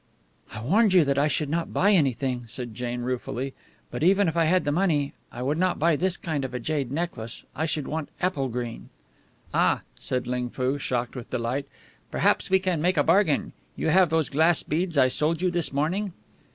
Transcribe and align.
"I 0.51 0.61
warned 0.63 0.93
you 0.93 1.05
that 1.05 1.19
I 1.19 1.27
should 1.27 1.47
not 1.47 1.73
buy 1.75 1.91
anything," 1.91 2.45
said 2.47 2.73
Jane, 2.73 3.01
ruefully. 3.03 3.53
"But 3.91 4.01
even 4.01 4.27
if 4.27 4.35
I 4.35 4.45
had 4.45 4.63
the 4.65 4.71
money 4.71 5.13
I 5.31 5.43
would 5.43 5.59
not 5.59 5.77
buy 5.77 5.95
this 5.95 6.17
kind 6.17 6.43
of 6.43 6.55
a 6.55 6.59
jade 6.59 6.91
necklace. 6.91 7.43
I 7.55 7.67
should 7.67 7.87
want 7.87 8.09
apple 8.19 8.49
green." 8.49 8.89
"Ah!" 9.53 9.81
said 9.99 10.25
Ling 10.25 10.49
Foo, 10.49 10.79
shocked 10.79 11.15
with 11.15 11.29
delight. 11.29 11.67
"Perhaps 12.09 12.49
we 12.49 12.57
can 12.57 12.81
make 12.81 12.97
a 12.97 13.03
bargain. 13.03 13.53
You 13.75 13.89
have 13.89 14.09
those 14.09 14.29
glass 14.29 14.63
beads 14.63 14.97
I 14.97 15.07
sold 15.07 15.39
you 15.39 15.51
this 15.51 15.71
morning?" 15.71 16.13